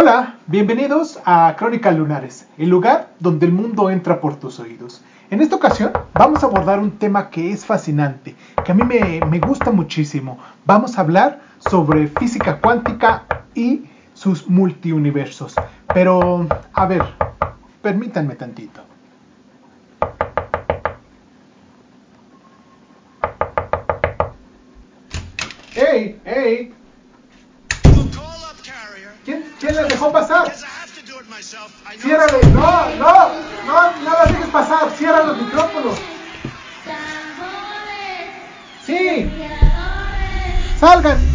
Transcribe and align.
Hola, 0.00 0.36
bienvenidos 0.46 1.18
a 1.24 1.56
Crónicas 1.58 1.98
Lunares, 1.98 2.46
el 2.56 2.68
lugar 2.68 3.08
donde 3.18 3.46
el 3.46 3.52
mundo 3.52 3.90
entra 3.90 4.20
por 4.20 4.36
tus 4.36 4.60
oídos. 4.60 5.02
En 5.28 5.40
esta 5.40 5.56
ocasión 5.56 5.90
vamos 6.14 6.44
a 6.44 6.46
abordar 6.46 6.78
un 6.78 6.92
tema 6.92 7.30
que 7.30 7.50
es 7.50 7.66
fascinante, 7.66 8.36
que 8.64 8.70
a 8.70 8.76
mí 8.76 8.84
me, 8.84 9.20
me 9.26 9.40
gusta 9.40 9.72
muchísimo. 9.72 10.38
Vamos 10.64 10.96
a 10.96 11.00
hablar 11.00 11.40
sobre 11.58 12.06
física 12.06 12.60
cuántica 12.60 13.24
y 13.56 13.86
sus 14.14 14.48
multiuniversos. 14.48 15.56
Pero, 15.92 16.46
a 16.74 16.86
ver, 16.86 17.02
permítanme 17.82 18.36
tantito. 18.36 18.82
¡Ey! 25.74 26.20
¡Ey! 26.24 26.77
Dejó 30.08 30.12
pasar? 30.12 30.54
Ciérrale, 32.00 32.40
no, 32.52 32.96
no, 32.96 33.28
no, 33.66 33.92
no 34.02 34.12
la 34.12 34.24
dejes 34.26 34.46
pasar, 34.48 34.90
cierra 34.96 35.24
los 35.24 35.38
micrófonos. 35.38 35.98
Sí, 38.84 39.30
salgan. 40.80 41.27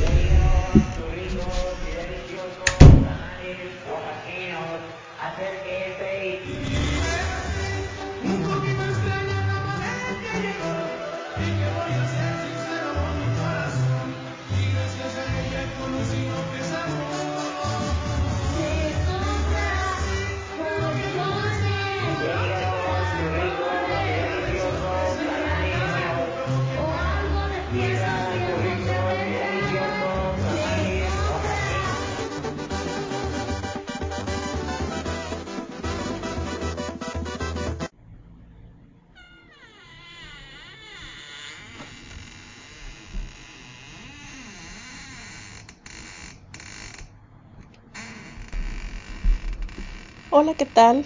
Hola, 50.35 50.55
¿qué 50.55 50.65
tal? 50.65 51.05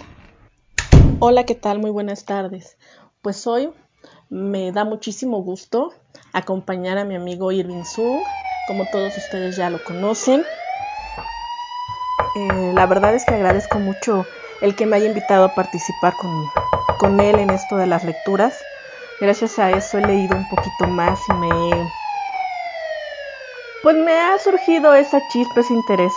Hola, 1.18 1.44
¿qué 1.44 1.54
tal? 1.54 1.80
Muy 1.80 1.90
buenas 1.90 2.24
tardes. 2.24 2.78
Pues 3.20 3.46
hoy 3.46 3.70
me 4.30 4.72
da 4.72 4.86
muchísimo 4.86 5.42
gusto 5.42 5.92
acompañar 6.32 6.96
a 6.96 7.04
mi 7.04 7.14
amigo 7.14 7.52
Irving 7.52 7.84
Sung, 7.84 8.22
como 8.66 8.86
todos 8.86 9.18
ustedes 9.18 9.54
ya 9.54 9.68
lo 9.68 9.84
conocen. 9.84 10.46
Eh, 12.36 12.72
la 12.72 12.86
verdad 12.86 13.14
es 13.14 13.26
que 13.26 13.34
agradezco 13.34 13.78
mucho 13.78 14.24
el 14.62 14.74
que 14.74 14.86
me 14.86 14.96
haya 14.96 15.08
invitado 15.08 15.44
a 15.44 15.54
participar 15.54 16.16
con, 16.16 16.46
con 16.98 17.20
él 17.20 17.38
en 17.38 17.50
esto 17.50 17.76
de 17.76 17.86
las 17.86 18.04
lecturas. 18.04 18.58
Gracias 19.20 19.58
a 19.58 19.70
eso 19.72 19.98
he 19.98 20.06
leído 20.06 20.38
un 20.38 20.48
poquito 20.48 20.86
más 20.86 21.20
y 21.28 21.34
me... 21.34 21.50
Pues 23.82 23.94
me 23.94 24.18
ha 24.18 24.38
surgido 24.38 24.94
esa 24.94 25.20
chispa, 25.28 25.60
ese 25.60 25.74
interés. 25.74 26.14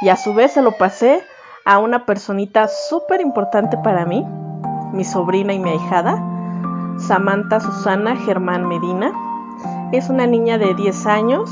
Y 0.00 0.08
a 0.08 0.16
su 0.16 0.34
vez 0.34 0.52
se 0.52 0.62
lo 0.62 0.78
pasé 0.78 1.26
a 1.64 1.78
una 1.78 2.04
personita 2.04 2.68
súper 2.68 3.20
importante 3.20 3.78
para 3.78 4.04
mí, 4.04 4.24
mi 4.92 5.04
sobrina 5.04 5.52
y 5.54 5.58
mi 5.58 5.70
ahijada, 5.70 6.22
Samantha 6.98 7.60
Susana 7.60 8.16
Germán 8.16 8.68
Medina. 8.68 9.12
Es 9.92 10.10
una 10.10 10.26
niña 10.26 10.58
de 10.58 10.74
10 10.74 11.06
años, 11.06 11.50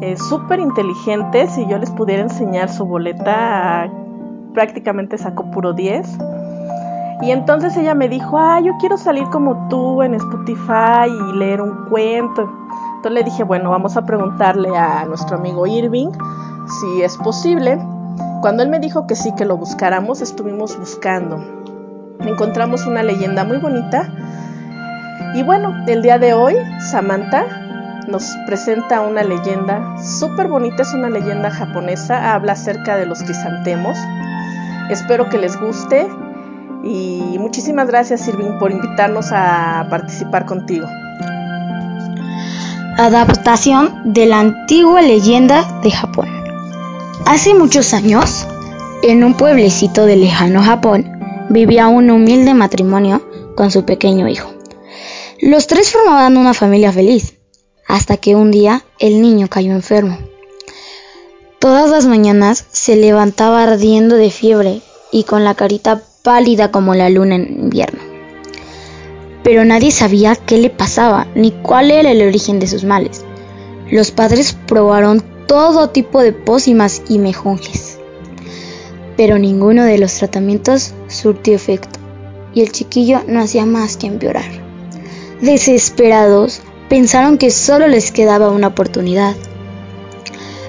es 0.00 0.18
súper 0.28 0.60
inteligente. 0.60 1.46
Si 1.48 1.66
yo 1.66 1.78
les 1.78 1.90
pudiera 1.90 2.22
enseñar 2.22 2.68
su 2.70 2.86
boleta, 2.86 3.90
prácticamente 4.54 5.18
sacó 5.18 5.50
puro 5.50 5.72
10. 5.72 6.18
Y 7.22 7.32
entonces 7.32 7.76
ella 7.76 7.94
me 7.94 8.08
dijo, 8.08 8.38
ah, 8.38 8.60
yo 8.60 8.72
quiero 8.78 8.96
salir 8.96 9.24
como 9.28 9.68
tú 9.68 10.02
en 10.02 10.14
Spotify 10.14 11.08
y 11.08 11.36
leer 11.36 11.60
un 11.60 11.84
cuento. 11.90 12.50
Entonces 12.96 13.12
le 13.12 13.22
dije, 13.24 13.44
bueno, 13.44 13.70
vamos 13.70 13.96
a 13.96 14.06
preguntarle 14.06 14.76
a 14.76 15.04
nuestro 15.04 15.36
amigo 15.36 15.66
Irving 15.66 16.08
si 16.66 17.02
es 17.02 17.16
posible. 17.18 17.78
Cuando 18.40 18.62
él 18.62 18.70
me 18.70 18.80
dijo 18.80 19.06
que 19.06 19.16
sí, 19.16 19.32
que 19.36 19.44
lo 19.44 19.58
buscáramos, 19.58 20.22
estuvimos 20.22 20.78
buscando. 20.78 21.36
Encontramos 22.20 22.86
una 22.86 23.02
leyenda 23.02 23.44
muy 23.44 23.58
bonita. 23.58 24.08
Y 25.34 25.42
bueno, 25.42 25.84
el 25.86 26.00
día 26.00 26.18
de 26.18 26.32
hoy, 26.32 26.56
Samantha 26.90 27.44
nos 28.08 28.24
presenta 28.46 29.02
una 29.02 29.22
leyenda 29.22 29.96
súper 30.02 30.48
bonita, 30.48 30.82
es 30.82 30.94
una 30.94 31.10
leyenda 31.10 31.50
japonesa, 31.50 32.32
habla 32.32 32.52
acerca 32.52 32.96
de 32.96 33.06
los 33.06 33.22
crisantemos. 33.22 33.98
Espero 34.88 35.28
que 35.28 35.38
les 35.38 35.60
guste 35.60 36.08
y 36.82 37.36
muchísimas 37.38 37.88
gracias 37.88 38.26
Irving 38.26 38.58
por 38.58 38.72
invitarnos 38.72 39.32
a 39.32 39.86
participar 39.90 40.46
contigo. 40.46 40.86
Adaptación 42.96 44.12
de 44.12 44.26
la 44.26 44.40
antigua 44.40 45.02
leyenda 45.02 45.80
de 45.82 45.90
Japón. 45.90 46.39
Hace 47.26 47.54
muchos 47.54 47.94
años, 47.94 48.46
en 49.02 49.22
un 49.22 49.34
pueblecito 49.34 50.06
de 50.06 50.16
lejano 50.16 50.62
Japón, 50.62 51.10
vivía 51.48 51.86
un 51.88 52.10
humilde 52.10 52.54
matrimonio 52.54 53.22
con 53.56 53.70
su 53.70 53.84
pequeño 53.84 54.28
hijo. 54.28 54.52
Los 55.40 55.66
tres 55.66 55.90
formaban 55.90 56.36
una 56.36 56.54
familia 56.54 56.92
feliz, 56.92 57.34
hasta 57.86 58.16
que 58.16 58.34
un 58.34 58.50
día 58.50 58.84
el 58.98 59.22
niño 59.22 59.48
cayó 59.48 59.72
enfermo. 59.72 60.18
Todas 61.58 61.90
las 61.90 62.06
mañanas 62.06 62.66
se 62.70 62.96
levantaba 62.96 63.62
ardiendo 63.62 64.16
de 64.16 64.30
fiebre 64.30 64.80
y 65.12 65.24
con 65.24 65.44
la 65.44 65.54
carita 65.54 66.02
pálida 66.22 66.70
como 66.70 66.94
la 66.94 67.10
luna 67.10 67.36
en 67.36 67.60
invierno. 67.60 68.00
Pero 69.42 69.64
nadie 69.64 69.90
sabía 69.90 70.36
qué 70.36 70.58
le 70.58 70.70
pasaba 70.70 71.26
ni 71.34 71.50
cuál 71.52 71.90
era 71.90 72.10
el 72.10 72.26
origen 72.26 72.60
de 72.60 72.66
sus 72.66 72.84
males. 72.84 73.24
Los 73.90 74.10
padres 74.10 74.56
probaron 74.66 75.22
todo 75.50 75.88
tipo 75.88 76.22
de 76.22 76.32
pócimas 76.32 77.02
y 77.08 77.18
mejunjes. 77.18 77.98
Pero 79.16 79.36
ninguno 79.36 79.82
de 79.82 79.98
los 79.98 80.14
tratamientos 80.14 80.94
surtió 81.08 81.56
efecto 81.56 81.98
y 82.54 82.60
el 82.60 82.70
chiquillo 82.70 83.22
no 83.26 83.40
hacía 83.40 83.66
más 83.66 83.96
que 83.96 84.06
empeorar. 84.06 84.48
Desesperados, 85.42 86.60
pensaron 86.88 87.36
que 87.36 87.50
solo 87.50 87.88
les 87.88 88.12
quedaba 88.12 88.50
una 88.50 88.68
oportunidad. 88.68 89.34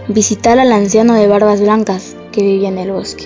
Visitar 0.07 0.57
al 0.57 0.71
anciano 0.71 1.13
de 1.13 1.27
barbas 1.27 1.61
blancas 1.61 2.15
que 2.31 2.41
vivía 2.41 2.69
en 2.69 2.79
el 2.79 2.91
bosque. 2.91 3.25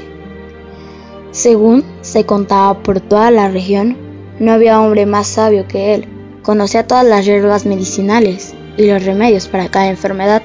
Según 1.32 1.86
se 2.02 2.26
contaba 2.26 2.84
por 2.84 3.00
toda 3.00 3.32
la 3.32 3.48
región, 3.48 3.96
no 4.42 4.52
había 4.52 4.82
hombre 4.82 5.06
más 5.06 5.28
sabio 5.28 5.70
que 5.70 5.96
él. 5.96 6.10
Conocía 6.44 6.86
todas 6.86 7.06
las 7.06 7.26
hierbas 7.26 7.66
medicinales 7.66 8.54
y 8.76 8.88
los 8.88 9.06
remedios 9.06 9.48
para 9.48 9.70
cada 9.70 9.88
enfermedad 9.88 10.44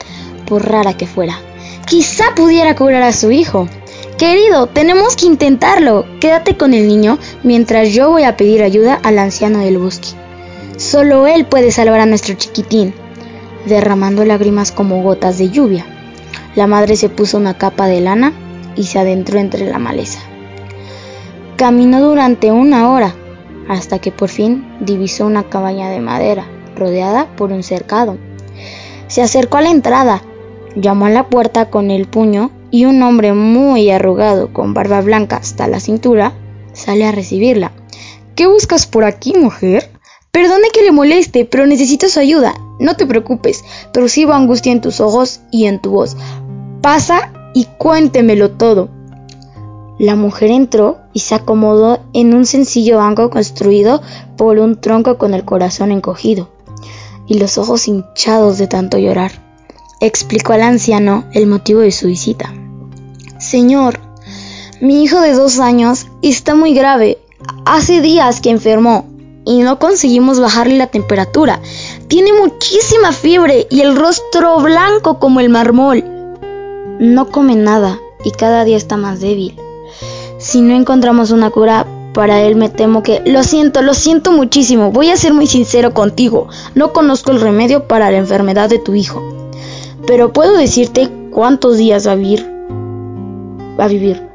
por 0.50 0.68
rara 0.68 0.96
que 0.96 1.06
fuera. 1.06 1.38
Quizá 1.86 2.34
pudiera 2.34 2.74
curar 2.74 3.04
a 3.04 3.12
su 3.12 3.30
hijo. 3.30 3.68
Querido, 4.18 4.66
tenemos 4.66 5.14
que 5.14 5.26
intentarlo. 5.26 6.04
Quédate 6.18 6.56
con 6.56 6.74
el 6.74 6.88
niño 6.88 7.20
mientras 7.44 7.90
yo 7.90 8.10
voy 8.10 8.24
a 8.24 8.36
pedir 8.36 8.64
ayuda 8.64 8.98
al 9.04 9.20
anciano 9.20 9.60
del 9.60 9.78
bosque. 9.78 10.08
Solo 10.76 11.28
él 11.28 11.46
puede 11.46 11.70
salvar 11.70 12.00
a 12.00 12.06
nuestro 12.06 12.34
chiquitín. 12.34 12.92
Derramando 13.66 14.24
lágrimas 14.24 14.72
como 14.72 15.02
gotas 15.02 15.38
de 15.38 15.50
lluvia, 15.50 15.86
la 16.56 16.66
madre 16.66 16.96
se 16.96 17.10
puso 17.10 17.36
una 17.36 17.56
capa 17.56 17.86
de 17.86 18.00
lana 18.00 18.32
y 18.74 18.84
se 18.84 18.98
adentró 18.98 19.38
entre 19.38 19.70
la 19.70 19.78
maleza. 19.78 20.18
Caminó 21.56 22.00
durante 22.00 22.50
una 22.50 22.90
hora 22.90 23.14
hasta 23.68 24.00
que 24.00 24.10
por 24.10 24.30
fin 24.30 24.66
divisó 24.80 25.26
una 25.26 25.44
cabaña 25.44 25.90
de 25.90 26.00
madera 26.00 26.46
rodeada 26.74 27.28
por 27.36 27.52
un 27.52 27.62
cercado. 27.62 28.18
Se 29.06 29.22
acercó 29.22 29.58
a 29.58 29.62
la 29.62 29.70
entrada 29.70 30.22
Llamó 30.76 31.06
a 31.06 31.10
la 31.10 31.28
puerta 31.28 31.68
con 31.68 31.90
el 31.90 32.06
puño 32.06 32.50
y 32.70 32.84
un 32.84 33.02
hombre 33.02 33.32
muy 33.32 33.90
arrugado, 33.90 34.52
con 34.52 34.72
barba 34.72 35.00
blanca 35.00 35.36
hasta 35.36 35.66
la 35.66 35.80
cintura, 35.80 36.34
sale 36.72 37.04
a 37.04 37.12
recibirla. 37.12 37.72
¿Qué 38.36 38.46
buscas 38.46 38.86
por 38.86 39.04
aquí, 39.04 39.34
mujer? 39.34 39.90
Perdone 40.30 40.68
que 40.72 40.82
le 40.82 40.92
moleste, 40.92 41.44
pero 41.44 41.66
necesito 41.66 42.08
su 42.08 42.20
ayuda. 42.20 42.54
No 42.78 42.94
te 42.94 43.04
preocupes, 43.04 43.64
percibo 43.92 44.32
angustia 44.32 44.70
en 44.70 44.80
tus 44.80 45.00
ojos 45.00 45.40
y 45.50 45.66
en 45.66 45.80
tu 45.80 45.90
voz. 45.90 46.16
Pasa 46.80 47.32
y 47.52 47.64
cuéntemelo 47.64 48.52
todo. 48.52 48.88
La 49.98 50.14
mujer 50.14 50.52
entró 50.52 50.98
y 51.12 51.18
se 51.18 51.34
acomodó 51.34 51.98
en 52.14 52.32
un 52.32 52.46
sencillo 52.46 52.98
banco 52.98 53.28
construido 53.28 54.00
por 54.36 54.58
un 54.60 54.80
tronco 54.80 55.18
con 55.18 55.34
el 55.34 55.44
corazón 55.44 55.90
encogido 55.90 56.48
y 57.26 57.34
los 57.38 57.58
ojos 57.58 57.86
hinchados 57.88 58.56
de 58.56 58.66
tanto 58.66 58.96
llorar 58.96 59.49
explicó 60.00 60.54
al 60.54 60.62
anciano 60.62 61.24
el 61.32 61.46
motivo 61.46 61.80
de 61.80 61.92
su 61.92 62.06
visita. 62.06 62.52
Señor, 63.38 64.00
mi 64.80 65.02
hijo 65.02 65.20
de 65.20 65.34
dos 65.34 65.60
años 65.60 66.06
está 66.22 66.54
muy 66.54 66.74
grave. 66.74 67.18
Hace 67.66 68.00
días 68.00 68.40
que 68.40 68.50
enfermó 68.50 69.06
y 69.44 69.58
no 69.58 69.78
conseguimos 69.78 70.40
bajarle 70.40 70.78
la 70.78 70.86
temperatura. 70.86 71.60
Tiene 72.08 72.32
muchísima 72.32 73.12
fiebre 73.12 73.66
y 73.70 73.80
el 73.80 73.96
rostro 73.96 74.58
blanco 74.60 75.18
como 75.18 75.40
el 75.40 75.50
mármol. 75.50 76.02
No 76.98 77.30
come 77.30 77.56
nada 77.56 77.98
y 78.24 78.30
cada 78.30 78.64
día 78.64 78.76
está 78.76 78.96
más 78.96 79.20
débil. 79.20 79.56
Si 80.38 80.62
no 80.62 80.74
encontramos 80.74 81.30
una 81.30 81.50
cura 81.50 81.86
para 82.14 82.40
él, 82.40 82.56
me 82.56 82.68
temo 82.68 83.02
que... 83.02 83.22
Lo 83.26 83.42
siento, 83.42 83.82
lo 83.82 83.94
siento 83.94 84.32
muchísimo. 84.32 84.90
Voy 84.90 85.10
a 85.10 85.16
ser 85.16 85.34
muy 85.34 85.46
sincero 85.46 85.92
contigo. 85.92 86.48
No 86.74 86.92
conozco 86.92 87.30
el 87.30 87.40
remedio 87.40 87.86
para 87.86 88.10
la 88.10 88.18
enfermedad 88.18 88.68
de 88.68 88.78
tu 88.78 88.94
hijo. 88.94 89.39
Pero 90.06 90.32
puedo 90.32 90.56
decirte 90.56 91.08
cuántos 91.30 91.78
días 91.78 92.06
va 92.06 92.12
a 92.12 92.16
vivir. 93.88 94.26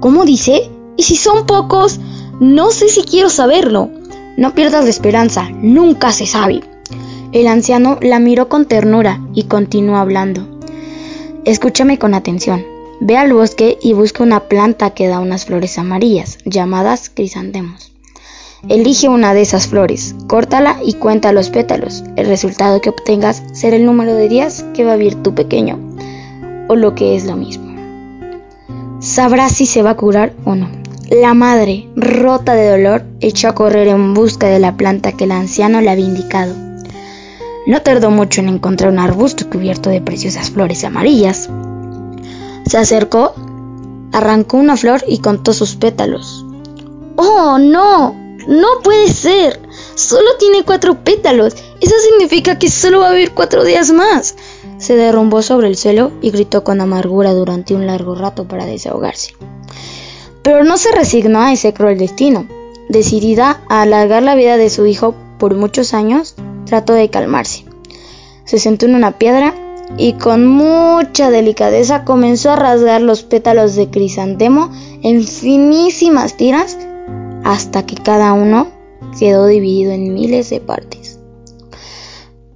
¿Cómo 0.00 0.24
dice? 0.24 0.70
¿Y 0.96 1.02
si 1.02 1.16
son 1.16 1.46
pocos? 1.46 2.00
No 2.40 2.70
sé 2.70 2.88
si 2.88 3.02
quiero 3.02 3.30
saberlo. 3.30 3.90
No 4.36 4.54
pierdas 4.54 4.84
la 4.84 4.90
esperanza, 4.90 5.48
nunca 5.50 6.12
se 6.12 6.26
sabe. 6.26 6.62
El 7.32 7.46
anciano 7.46 7.98
la 8.00 8.20
miró 8.20 8.48
con 8.48 8.66
ternura 8.66 9.20
y 9.34 9.44
continuó 9.44 9.96
hablando. 9.96 10.46
Escúchame 11.44 11.98
con 11.98 12.14
atención. 12.14 12.64
Ve 13.00 13.16
al 13.16 13.32
bosque 13.32 13.78
y 13.82 13.92
busca 13.92 14.22
una 14.22 14.48
planta 14.48 14.90
que 14.90 15.08
da 15.08 15.20
unas 15.20 15.44
flores 15.44 15.78
amarillas, 15.78 16.38
llamadas 16.44 17.10
crisantemos. 17.10 17.92
Elige 18.66 19.08
una 19.08 19.34
de 19.34 19.42
esas 19.42 19.68
flores, 19.68 20.16
córtala 20.26 20.78
y 20.84 20.94
cuenta 20.94 21.30
los 21.30 21.48
pétalos. 21.48 22.02
El 22.16 22.26
resultado 22.26 22.80
que 22.80 22.90
obtengas 22.90 23.44
será 23.52 23.76
el 23.76 23.86
número 23.86 24.14
de 24.14 24.28
días 24.28 24.64
que 24.74 24.84
va 24.84 24.94
a 24.94 24.96
vivir 24.96 25.22
tu 25.22 25.32
pequeño, 25.32 25.78
o 26.66 26.74
lo 26.74 26.96
que 26.96 27.14
es 27.14 27.24
lo 27.24 27.36
mismo. 27.36 27.68
Sabrás 28.98 29.52
si 29.52 29.64
se 29.64 29.82
va 29.82 29.90
a 29.90 29.96
curar 29.96 30.32
o 30.44 30.56
no. 30.56 30.68
La 31.08 31.34
madre, 31.34 31.88
rota 31.94 32.54
de 32.54 32.68
dolor, 32.68 33.04
echó 33.20 33.48
a 33.48 33.54
correr 33.54 33.86
en 33.86 34.12
busca 34.12 34.48
de 34.48 34.58
la 34.58 34.76
planta 34.76 35.12
que 35.12 35.24
el 35.24 35.32
anciano 35.32 35.80
le 35.80 35.90
había 35.90 36.06
indicado. 36.06 36.54
No 37.66 37.80
tardó 37.82 38.10
mucho 38.10 38.40
en 38.40 38.48
encontrar 38.48 38.90
un 38.90 38.98
arbusto 38.98 39.48
cubierto 39.48 39.88
de 39.88 40.00
preciosas 40.00 40.50
flores 40.50 40.82
amarillas. 40.82 41.48
Se 42.66 42.76
acercó, 42.76 43.34
arrancó 44.12 44.56
una 44.56 44.76
flor 44.76 45.04
y 45.06 45.18
contó 45.18 45.52
sus 45.52 45.76
pétalos. 45.76 46.44
¡Oh, 47.16 47.58
no! 47.58 48.27
¡No 48.48 48.80
puede 48.82 49.08
ser! 49.08 49.60
Solo 49.94 50.30
tiene 50.38 50.64
cuatro 50.64 51.04
pétalos. 51.04 51.54
Eso 51.82 51.94
significa 52.00 52.58
que 52.58 52.70
solo 52.70 53.00
va 53.00 53.10
a 53.10 53.12
vivir 53.12 53.32
cuatro 53.32 53.62
días 53.62 53.90
más. 53.90 54.36
Se 54.78 54.96
derrumbó 54.96 55.42
sobre 55.42 55.68
el 55.68 55.76
suelo 55.76 56.12
y 56.22 56.30
gritó 56.30 56.64
con 56.64 56.80
amargura 56.80 57.34
durante 57.34 57.74
un 57.74 57.86
largo 57.86 58.14
rato 58.14 58.48
para 58.48 58.64
desahogarse. 58.64 59.34
Pero 60.42 60.64
no 60.64 60.78
se 60.78 60.92
resignó 60.92 61.42
a 61.42 61.52
ese 61.52 61.74
cruel 61.74 61.98
destino. 61.98 62.48
Decidida 62.88 63.60
a 63.68 63.82
alargar 63.82 64.22
la 64.22 64.34
vida 64.34 64.56
de 64.56 64.70
su 64.70 64.86
hijo 64.86 65.14
por 65.38 65.54
muchos 65.54 65.92
años, 65.92 66.34
trató 66.64 66.94
de 66.94 67.10
calmarse. 67.10 67.66
Se 68.46 68.58
sentó 68.58 68.86
en 68.86 68.94
una 68.94 69.18
piedra 69.18 69.54
y 69.98 70.14
con 70.14 70.46
mucha 70.46 71.28
delicadeza 71.30 72.04
comenzó 72.04 72.52
a 72.52 72.56
rasgar 72.56 73.02
los 73.02 73.24
pétalos 73.24 73.74
de 73.74 73.90
crisantemo 73.90 74.70
en 75.02 75.22
finísimas 75.22 76.38
tiras 76.38 76.78
hasta 77.48 77.86
que 77.86 77.94
cada 77.94 78.34
uno 78.34 78.70
quedó 79.18 79.46
dividido 79.46 79.92
en 79.92 80.12
miles 80.12 80.50
de 80.50 80.60
partes. 80.60 81.18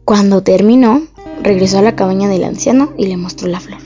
Cuando 0.04 0.42
terminó, 0.42 1.06
regresó 1.40 1.78
a 1.78 1.82
la 1.82 1.96
cabaña 1.96 2.28
del 2.28 2.44
anciano 2.44 2.92
y 2.98 3.06
le 3.06 3.16
mostró 3.16 3.48
la 3.48 3.60
flor. 3.60 3.80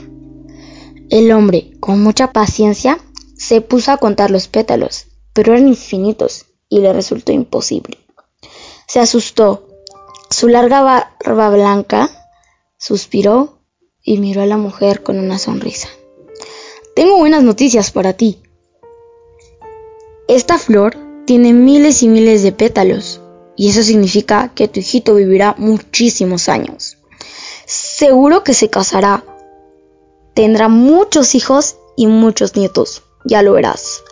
El 1.09 1.31
hombre, 1.31 1.71
con 1.79 2.03
mucha 2.03 2.33
paciencia, 2.33 2.99
se 3.37 3.61
puso 3.61 3.93
a 3.93 3.97
contar 3.99 4.31
los 4.31 4.49
pétalos, 4.49 5.05
pero 5.31 5.53
eran 5.53 5.69
infinitos 5.69 6.47
y 6.67 6.81
le 6.81 6.91
resultó 6.91 7.31
imposible. 7.31 7.99
Se 8.85 8.99
asustó. 8.99 9.65
Su 10.29 10.49
larga 10.49 10.81
barba 10.81 11.49
blanca 11.49 12.09
suspiró 12.77 13.59
y 14.03 14.17
miró 14.17 14.41
a 14.41 14.45
la 14.45 14.57
mujer 14.57 15.03
con 15.03 15.19
una 15.19 15.39
sonrisa. 15.39 15.87
Tengo 16.97 17.17
buenas 17.17 17.43
noticias 17.43 17.91
para 17.91 18.11
ti. 18.11 18.41
Esta 20.27 20.57
flor 20.57 20.97
tiene 21.25 21.53
miles 21.53 22.03
y 22.03 22.09
miles 22.09 22.43
de 22.43 22.51
pétalos 22.51 23.21
y 23.55 23.69
eso 23.69 23.81
significa 23.81 24.51
que 24.53 24.67
tu 24.67 24.81
hijito 24.81 25.15
vivirá 25.15 25.55
muchísimos 25.57 26.49
años. 26.49 26.97
Seguro 27.65 28.43
que 28.43 28.53
se 28.53 28.69
casará. 28.69 29.23
Tendrá 30.33 30.67
muchos 30.67 31.33
hijos 31.33 31.77
y 31.95 32.07
muchos 32.07 32.55
nietos 32.55 33.03
ya 33.23 33.41
lo 33.41 33.53
verás. 33.53 34.03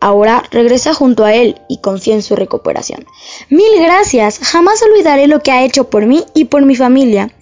Ahora 0.00 0.44
regresa 0.50 0.94
junto 0.94 1.24
a 1.24 1.34
él 1.34 1.60
y 1.68 1.78
confía 1.78 2.14
en 2.14 2.22
su 2.22 2.36
recuperación. 2.36 3.04
Mil 3.50 3.82
gracias, 3.82 4.38
jamás 4.38 4.82
olvidaré 4.82 5.26
lo 5.26 5.40
que 5.42 5.52
ha 5.52 5.64
hecho 5.64 5.90
por 5.90 6.06
mí 6.06 6.24
y 6.34 6.46
por 6.46 6.64
mi 6.64 6.74
familia. 6.74 7.34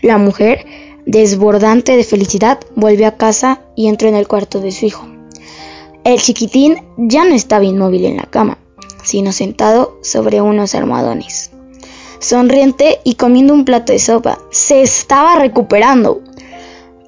La 0.00 0.16
mujer, 0.16 0.64
desbordante 1.04 1.96
de 1.96 2.04
felicidad, 2.04 2.58
volvió 2.74 3.06
a 3.06 3.16
casa 3.16 3.60
y 3.76 3.88
entró 3.88 4.08
en 4.08 4.14
el 4.14 4.28
cuarto 4.28 4.60
de 4.60 4.72
su 4.72 4.86
hijo. 4.86 5.19
El 6.04 6.20
chiquitín 6.20 6.82
ya 6.96 7.24
no 7.24 7.34
estaba 7.34 7.64
inmóvil 7.64 8.06
en 8.06 8.16
la 8.16 8.24
cama, 8.24 8.58
sino 9.02 9.32
sentado 9.32 9.98
sobre 10.02 10.40
unos 10.40 10.74
almohadones. 10.74 11.50
Sonriente 12.20 13.00
y 13.04 13.14
comiendo 13.14 13.52
un 13.52 13.64
plato 13.64 13.92
de 13.92 13.98
sopa, 13.98 14.38
se 14.50 14.82
estaba 14.82 15.36
recuperando. 15.36 16.20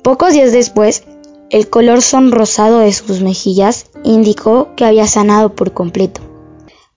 Pocos 0.03 0.33
días 0.33 0.53
después, 0.53 1.05
el 1.51 1.69
color 1.69 2.03
sonrosado 2.03 2.79
de 2.79 2.93
sus 2.93 3.21
mejillas 3.21 3.87
indicó 4.05 4.69
que 4.77 4.85
había 4.85 5.07
sanado 5.07 5.55
por 5.55 5.73
completo. 5.73 6.21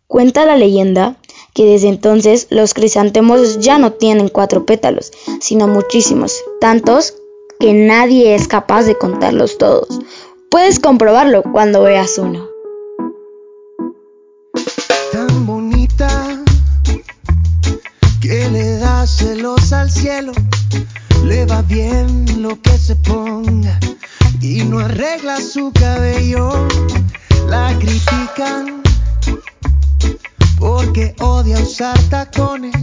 Cuenta 0.07 0.45
la 0.45 0.55
leyenda 0.57 1.17
que 1.53 1.65
desde 1.65 1.87
entonces 1.87 2.47
los 2.49 2.73
crisantemos 2.73 3.59
ya 3.59 3.77
no 3.77 3.93
tienen 3.93 4.27
cuatro 4.27 4.65
pétalos, 4.65 5.11
sino 5.39 5.67
muchísimos, 5.67 6.43
tantos 6.59 7.15
que 7.59 7.73
nadie 7.73 8.35
es 8.35 8.47
capaz 8.47 8.83
de 8.83 8.97
contarlos 8.97 9.57
todos. 9.57 9.87
Puedes 10.49 10.79
comprobarlo 10.79 11.43
cuando 11.43 11.83
veas 11.83 12.17
uno. 12.17 12.47
Tan 15.11 15.45
bonita 15.45 16.43
que 18.21 18.49
le 18.49 18.77
da 18.77 19.05
celos 19.05 19.73
al 19.73 19.89
cielo, 19.89 20.31
le 21.25 21.45
va 21.45 21.61
bien 21.63 22.41
lo 22.41 22.61
que 22.61 22.77
se 22.77 22.95
ponga 22.95 23.79
y 24.41 24.63
no 24.63 24.79
arregla 24.79 25.41
su 25.41 25.71
cabello. 25.73 26.67
La 27.47 27.77
critican 27.79 28.81
porque 30.57 31.15
odia 31.19 31.59
usar 31.59 31.97
tacones, 32.09 32.73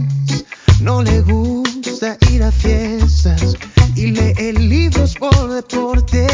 no 0.81 1.01
le 1.01 1.21
gusta 1.21 2.17
ir 2.31 2.43
a 2.43 2.51
fiestas 2.51 3.57
y 3.95 4.11
lee 4.11 4.53
libros 4.53 5.15
por 5.15 5.49
deporte. 5.49 6.27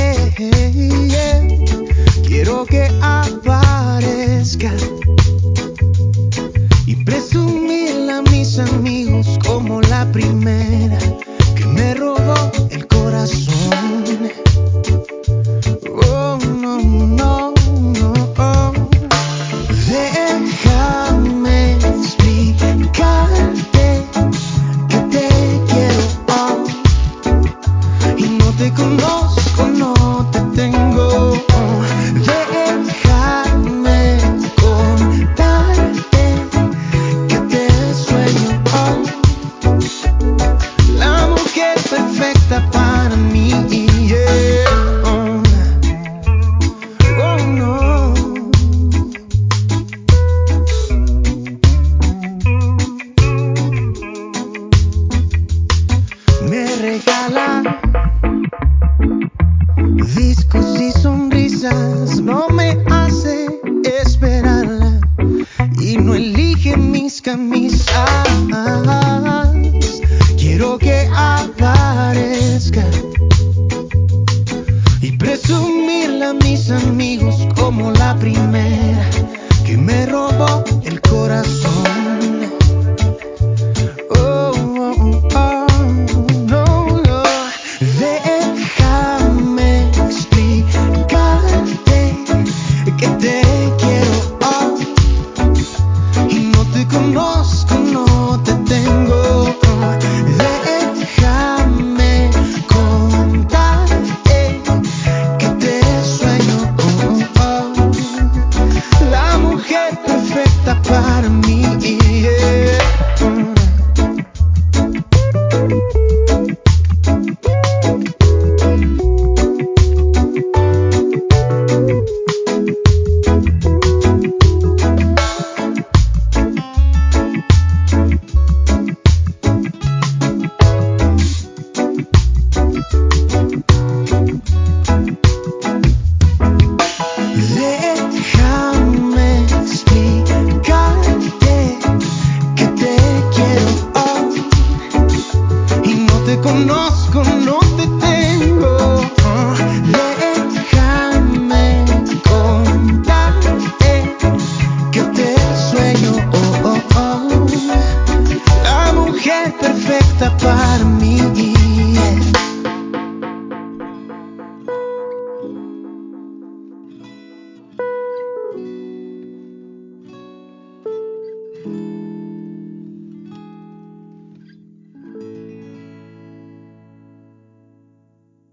presumirla 75.41 76.29
a 76.29 76.33
mis 76.33 76.69
amigos 76.69 77.47
como 77.55 77.91
la 77.91 78.15
primera. 78.15 79.28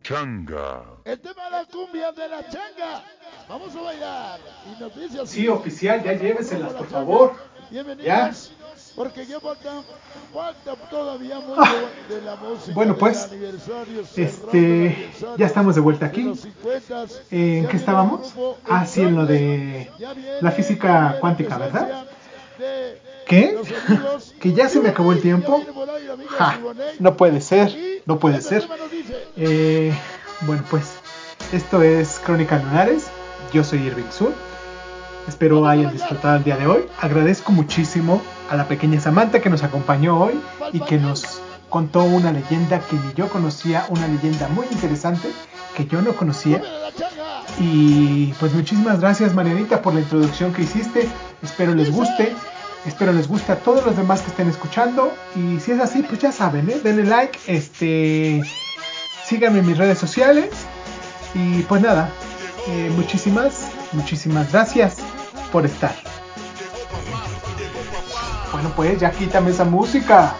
Changa. 0.06 0.84
El 1.04 1.18
tema 1.18 1.46
de 1.46 1.50
la 1.50 1.64
cumbia 1.64 2.12
de 2.12 2.28
la 2.28 2.48
changa. 2.48 3.02
Vamos 3.48 3.74
a 3.74 3.80
bailar. 3.80 4.38
Y 4.64 4.80
noticias. 4.80 5.28
Sí, 5.28 5.48
oficial, 5.48 6.00
ya 6.04 6.12
lléveselas, 6.12 6.74
por 6.74 6.86
favor. 6.86 7.32
Bienvenidos. 7.72 8.52
Porque 8.94 9.26
ya 9.26 9.40
falta, 9.40 9.82
falta 10.32 10.76
todavía 10.88 11.40
mucho 11.40 11.60
de 12.08 12.22
la 12.22 12.36
música. 12.36 12.72
Bueno, 12.72 12.96
pues, 12.96 13.28
este, 14.16 15.10
ya 15.38 15.46
estamos 15.46 15.74
de 15.74 15.80
vuelta 15.80 16.06
aquí. 16.06 16.32
50. 16.36 17.06
¿En 17.32 17.62
Ya 17.64 17.68
qué 17.68 17.76
estábamos? 17.76 18.32
grupo 18.32 18.58
Ah, 18.68 18.86
sí, 18.86 19.00
en 19.00 19.16
lo 19.16 19.26
de 19.26 19.90
Ya 19.98 20.14
la 20.40 20.52
física 20.52 21.16
cuántica, 21.20 21.58
¿verdad? 21.58 22.06
de 22.60 23.00
¿Qué? 23.26 23.58
¿Que 24.40 24.52
ya 24.52 24.68
se 24.68 24.80
me 24.80 24.90
acabó 24.90 25.12
el 25.12 25.20
tiempo? 25.20 25.64
Ya 25.66 26.16
Ja, 26.38 26.60
no 27.00 27.16
puede 27.16 27.40
ser, 27.40 27.74
no 28.06 28.18
puede 28.20 28.36
este 28.36 28.60
ser. 28.60 28.68
Eh, 29.36 29.92
bueno, 30.42 30.62
pues 30.70 30.98
esto 31.52 31.82
es 31.82 32.20
Crónica 32.24 32.58
Lunares. 32.58 33.08
Yo 33.52 33.62
soy 33.64 33.80
Irving 33.80 34.10
Sur. 34.10 34.32
Espero 35.28 35.66
hayan 35.66 35.92
disfrutado 35.92 36.36
el 36.36 36.44
día 36.44 36.56
de 36.56 36.66
hoy. 36.66 36.84
Agradezco 37.00 37.52
muchísimo 37.52 38.22
a 38.48 38.56
la 38.56 38.66
pequeña 38.66 39.00
Samantha 39.00 39.40
que 39.40 39.50
nos 39.50 39.62
acompañó 39.62 40.18
hoy 40.18 40.40
y 40.72 40.80
que 40.80 40.98
nos 40.98 41.40
contó 41.68 42.04
una 42.04 42.32
leyenda 42.32 42.80
que 42.80 42.96
ni 42.96 43.12
yo 43.14 43.28
conocía, 43.28 43.86
una 43.90 44.06
leyenda 44.06 44.48
muy 44.48 44.66
interesante 44.70 45.28
que 45.76 45.86
yo 45.86 46.00
no 46.00 46.14
conocía. 46.14 46.62
Y 47.58 48.32
pues 48.38 48.52
muchísimas 48.54 49.00
gracias 49.00 49.34
Marianita 49.34 49.82
por 49.82 49.94
la 49.94 50.00
introducción 50.00 50.52
que 50.52 50.62
hiciste. 50.62 51.08
Espero 51.42 51.74
les 51.74 51.90
guste. 51.90 52.34
Espero 52.86 53.12
les 53.12 53.26
guste 53.26 53.50
a 53.50 53.56
todos 53.56 53.84
los 53.84 53.96
demás 53.96 54.22
que 54.22 54.30
estén 54.30 54.48
escuchando. 54.48 55.12
Y 55.34 55.58
si 55.58 55.72
es 55.72 55.80
así, 55.80 56.02
pues 56.02 56.20
ya 56.20 56.30
saben, 56.30 56.70
¿eh? 56.70 56.80
denle 56.82 57.04
like. 57.04 57.38
Este, 57.48 58.42
síganme 59.26 59.58
en 59.60 59.66
mis 59.66 59.78
redes 59.78 59.98
sociales. 59.98 60.50
Y 61.34 61.62
pues 61.62 61.82
nada, 61.82 62.08
eh, 62.68 62.90
muchísimas, 62.96 63.68
muchísimas 63.92 64.50
gracias 64.52 64.96
por 65.52 65.66
estar. 65.66 65.94
Bueno, 68.52 68.72
pues 68.74 68.98
ya 69.00 69.10
quítame 69.10 69.50
esa 69.50 69.64
música. 69.64 70.34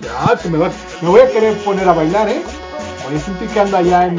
Ya, 0.00 0.36
que 0.38 0.48
me, 0.48 0.58
va- 0.58 0.70
me 1.00 1.08
voy 1.08 1.20
a 1.20 1.30
querer 1.30 1.56
poner 1.64 1.88
a 1.88 1.92
bailar, 1.92 2.28
¿eh? 2.28 2.42
Voy 3.04 3.16
a 3.16 3.20
sentir 3.20 3.48
que 3.48 3.60
allá 3.60 4.06
en 4.06 4.16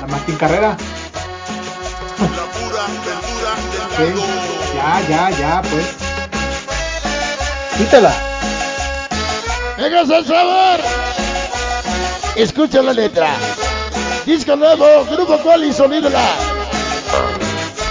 la 0.00 0.06
Martín 0.06 0.36
Carrera. 0.36 0.76
La 2.18 2.26
pura 2.26 2.82
verdura 3.04 3.52
del 4.02 4.12
Ok, 4.12 4.20
caldo. 4.20 4.26
Ya, 4.74 5.08
ya, 5.08 5.30
ya, 5.38 5.62
pues. 5.62 5.86
Quítala. 7.76 8.12
¡Vengas 9.76 10.10
al 10.10 10.24
sabor! 10.26 10.97
Escucha 12.38 12.80
la 12.82 12.92
letra. 12.92 13.34
Disco 14.24 14.54
nuevo, 14.54 15.04
Grupo 15.10 15.38
Cual 15.38 15.64
y 15.64 15.72
Sonido 15.72 16.08
La. 16.08 16.36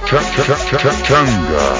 Cha- 0.05 0.21
cha- 0.35 0.55
cha- 0.69 0.77
cha- 0.77 1.03
Changa. 1.03 1.77